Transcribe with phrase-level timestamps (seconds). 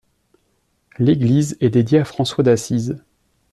[0.97, 3.03] L'église est dédiée à François d'Assise.